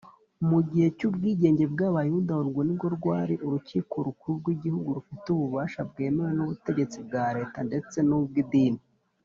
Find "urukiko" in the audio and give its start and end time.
3.45-3.93